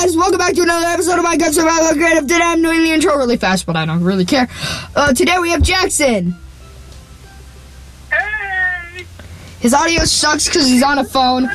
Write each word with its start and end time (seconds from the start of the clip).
guys? 0.00 0.16
Welcome 0.16 0.38
back 0.38 0.54
to 0.54 0.62
another 0.62 0.86
episode 0.86 1.18
of 1.18 1.24
My 1.24 1.36
Gun 1.36 1.52
Survival 1.52 1.92
Creative. 1.94 2.22
Today 2.22 2.40
I'm 2.40 2.62
doing 2.62 2.84
the 2.84 2.92
intro 2.92 3.16
really 3.16 3.36
fast, 3.36 3.66
but 3.66 3.74
I 3.74 3.84
don't 3.84 4.04
really 4.04 4.24
care. 4.24 4.48
Uh, 4.94 5.12
today 5.12 5.38
we 5.40 5.50
have 5.50 5.62
Jackson. 5.62 6.36
Hey! 8.12 9.06
His 9.58 9.74
audio 9.74 10.04
sucks 10.04 10.46
because 10.46 10.68
he's 10.68 10.84
on 10.84 10.98
a 10.98 11.04
phone, 11.04 11.48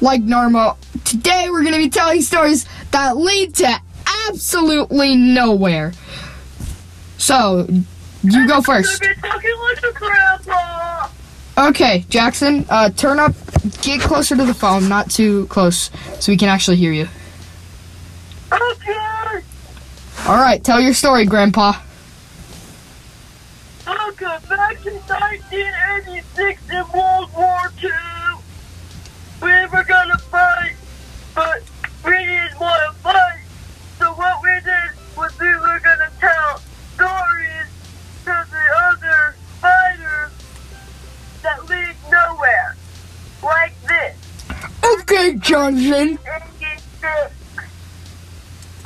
like 0.00 0.22
normal. 0.22 0.78
Today 1.04 1.48
we're 1.50 1.62
going 1.62 1.72
to 1.72 1.78
be 1.78 1.90
telling 1.90 2.22
stories 2.22 2.66
that 2.92 3.16
lead 3.16 3.54
to 3.56 3.80
absolutely 4.28 5.16
nowhere. 5.16 5.92
So, 7.18 7.66
you 8.22 8.46
go 8.46 8.62
first. 8.62 9.02
You've 9.02 9.20
been 9.20 9.30
talking 9.30 9.56
like 9.60 9.82
a 9.82 9.92
grandpa! 9.92 11.08
Okay, 11.58 12.04
Jackson, 12.08 12.64
uh, 12.70 12.90
turn 12.90 13.18
up, 13.18 13.34
get 13.82 14.00
closer 14.00 14.36
to 14.36 14.44
the 14.44 14.54
phone, 14.54 14.88
not 14.88 15.10
too 15.10 15.46
close, 15.46 15.90
so 16.20 16.30
we 16.30 16.36
can 16.36 16.48
actually 16.48 16.76
hear 16.76 16.92
you. 16.92 17.08
Okay! 18.52 19.42
All 20.26 20.36
right, 20.36 20.62
tell 20.62 20.80
your 20.80 20.94
story, 20.94 21.24
Grandpa. 21.24 21.72
Okay, 23.88 24.38
back 24.48 24.86
in 24.86 24.94
1986 24.94 26.70
in 26.70 26.84
World 26.94 27.30
War 27.36 27.72
II, 27.82 27.90
we 29.42 29.66
were 29.66 29.84
gonna 29.84 30.18
fight, 30.18 30.76
but 31.34 31.62
we 32.04 32.12
didn't 32.12 32.60
want 32.60 32.80
to 32.86 32.92
fight. 33.02 33.40
So 33.98 34.12
what 34.12 34.42
we 34.42 34.50
did 34.60 34.90
was 35.16 35.36
we 35.40 35.48
were 35.48 35.80
gonna 35.80 36.10
tell 36.20 36.60
stories 36.94 37.68
to 38.24 38.46
the 38.50 38.64
other 38.88 39.34
fighters 39.60 40.32
that 41.42 41.68
lead 41.68 41.96
nowhere. 42.10 42.76
Like 43.42 43.74
this. 43.88 44.16
Okay, 44.84 45.34
Johnson. 45.38 46.18
86, 46.22 47.32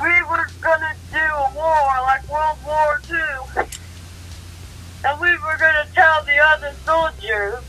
we 0.01 0.21
were 0.23 0.47
gonna 0.61 0.95
do 1.11 1.17
a 1.17 1.51
war 1.53 2.01
like 2.03 2.27
World 2.29 2.57
War 2.65 3.01
II, 3.09 3.65
and 5.05 5.14
we 5.25 5.31
were 5.31 5.57
gonna 5.57 5.87
tell 5.95 6.23
the 6.23 6.37
other 6.37 6.71
soldiers 6.85 7.63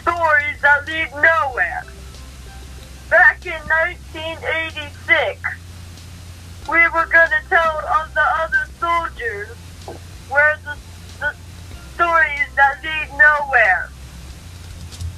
stories 0.00 0.60
that 0.62 0.86
lead 0.86 1.10
nowhere. 1.14 1.82
Back 3.10 3.44
in 3.44 3.60
1986, 3.98 5.42
we 6.70 6.78
were 6.94 7.06
gonna 7.06 7.42
tell 7.48 7.78
of 7.98 8.14
the 8.14 8.22
other 8.22 8.68
soldiers 8.78 9.48
where 10.28 10.58
the, 10.64 10.76
the 11.18 11.34
stories 11.94 12.48
that 12.54 12.78
lead 12.84 13.08
nowhere. 13.18 13.90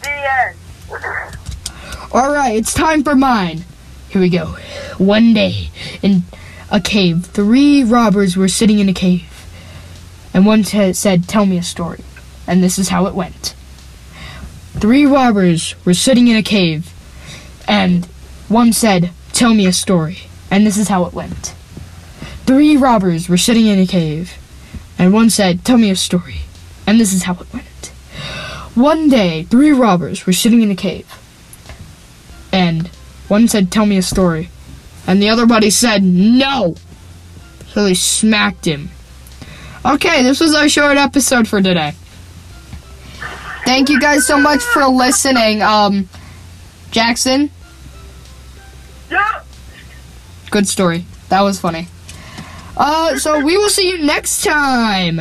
The 0.02 0.14
end. 0.40 0.56
All 2.12 2.32
right, 2.32 2.56
it's 2.56 2.72
time 2.72 3.04
for 3.04 3.14
mine. 3.14 3.66
Here 4.08 4.22
we 4.22 4.30
go. 4.30 4.56
One 4.96 5.34
day, 5.34 5.68
in 6.00 6.22
a 6.70 6.80
cave, 6.80 7.26
three 7.26 7.84
robbers 7.84 8.38
were 8.38 8.48
sitting 8.48 8.78
in 8.78 8.88
a 8.88 8.94
cave, 8.94 9.33
and 10.34 10.44
one 10.44 10.64
t- 10.64 10.92
said, 10.92 11.26
"Tell 11.26 11.46
me 11.46 11.56
a 11.56 11.62
story." 11.62 12.04
And 12.46 12.62
this 12.62 12.78
is 12.78 12.90
how 12.90 13.06
it 13.06 13.14
went. 13.14 13.54
Three 14.78 15.06
robbers 15.06 15.74
were 15.86 15.94
sitting 15.94 16.28
in 16.28 16.36
a 16.36 16.42
cave, 16.42 16.92
and 17.66 18.06
one 18.48 18.74
said, 18.74 19.10
"Tell 19.32 19.54
me 19.54 19.64
a 19.64 19.72
story." 19.72 20.18
And 20.50 20.66
this 20.66 20.76
is 20.76 20.88
how 20.88 21.06
it 21.06 21.14
went. 21.14 21.54
Three 22.44 22.76
robbers 22.76 23.28
were 23.30 23.38
sitting 23.38 23.66
in 23.66 23.78
a 23.78 23.86
cave, 23.86 24.34
and 24.98 25.14
one 25.14 25.30
said, 25.30 25.64
"Tell 25.64 25.78
me 25.78 25.88
a 25.88 25.96
story." 25.96 26.40
And 26.86 27.00
this 27.00 27.14
is 27.14 27.22
how 27.22 27.34
it 27.34 27.52
went. 27.54 27.92
One 28.74 29.08
day, 29.08 29.44
three 29.44 29.70
robbers 29.70 30.26
were 30.26 30.32
sitting 30.32 30.60
in 30.60 30.70
a 30.70 30.76
cave, 30.76 31.06
and 32.52 32.88
one 33.28 33.48
said, 33.48 33.70
Tell 33.70 33.86
me 33.86 33.96
a 33.96 34.02
story. 34.02 34.48
And 35.06 35.22
the 35.22 35.28
other 35.28 35.46
buddy 35.46 35.70
said, 35.70 36.02
No! 36.02 36.74
So 37.68 37.84
they 37.84 37.94
smacked 37.94 38.64
him. 38.64 38.90
Okay, 39.84 40.22
this 40.22 40.40
was 40.40 40.54
our 40.54 40.68
short 40.68 40.96
episode 40.96 41.46
for 41.46 41.60
today. 41.60 41.92
Thank 43.64 43.88
you 43.88 44.00
guys 44.00 44.26
so 44.26 44.38
much 44.38 44.60
for 44.60 44.84
listening. 44.86 45.62
Um, 45.62 46.08
Jackson, 46.90 47.50
Yeah. 49.10 49.40
good 50.50 50.66
story. 50.68 51.04
That 51.28 51.42
was 51.42 51.58
funny. 51.60 51.88
Uh, 52.76 53.16
so 53.18 53.40
we 53.44 53.56
will 53.56 53.68
see 53.70 53.88
you 53.90 53.98
next 54.04 54.42
time. 54.44 55.20